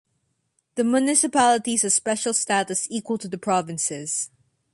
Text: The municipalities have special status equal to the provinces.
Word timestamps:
The 0.73 0.83
municipalities 0.83 1.83
have 1.83 1.93
special 1.93 2.33
status 2.33 2.87
equal 2.89 3.19
to 3.19 3.27
the 3.27 3.37
provinces. 3.37 4.31